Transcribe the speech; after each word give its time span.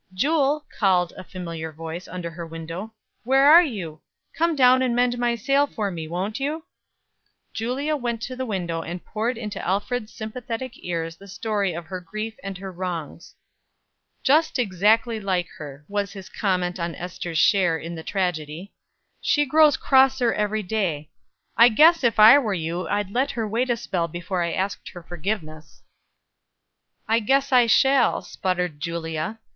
"Jule," 0.15 0.65
called 0.79 1.13
a 1.15 1.23
familiar 1.23 1.71
voice, 1.71 2.07
under 2.07 2.31
her 2.31 2.47
window, 2.47 2.95
"where 3.23 3.51
are 3.51 3.61
you? 3.61 4.01
Come 4.35 4.55
down 4.55 4.81
and 4.81 4.95
mend 4.95 5.19
my 5.19 5.35
sail 5.35 5.67
for 5.67 5.91
me, 5.91 6.07
won't 6.07 6.39
you?" 6.39 6.65
Julia 7.53 7.95
went 7.95 8.19
to 8.23 8.35
the 8.35 8.43
window 8.47 8.81
and 8.81 9.05
poured 9.05 9.37
into 9.37 9.61
Alfred's 9.63 10.11
sympathetic 10.11 10.71
ears 10.77 11.17
the 11.17 11.27
story 11.27 11.73
of 11.73 11.85
her 11.85 12.01
grief 12.01 12.35
and 12.43 12.57
her 12.57 12.71
wrongs. 12.71 13.35
"Just 14.23 14.57
exactly 14.57 15.19
like 15.19 15.47
her," 15.59 15.85
was 15.87 16.13
his 16.13 16.29
comment 16.29 16.79
on 16.79 16.95
Ester's 16.95 17.37
share 17.37 17.77
in 17.77 17.93
the 17.93 18.01
tragedy. 18.01 18.73
"She 19.21 19.45
grows 19.45 19.77
crosser 19.77 20.33
every 20.33 20.63
day. 20.63 21.11
I 21.55 21.69
guess, 21.69 22.03
if 22.03 22.17
I 22.19 22.39
were 22.39 22.55
you, 22.55 22.87
I'd 22.87 23.11
let 23.11 23.29
her 23.29 23.47
wait 23.47 23.69
a 23.69 23.77
spell 23.77 24.07
before 24.07 24.41
I 24.41 24.51
asked 24.53 24.89
her 24.95 25.03
forgiveness." 25.03 25.83
"I 27.07 27.19
guess 27.19 27.51
I 27.51 27.67
shall," 27.67 28.23
sputtered 28.23 28.79
Julia. 28.79 29.37